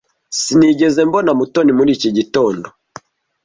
Sinigeze 0.39 0.99
mbona 1.09 1.31
Mutoni 1.39 1.71
muri 1.77 1.89
iki 1.97 2.09
gitondo. 2.17 2.67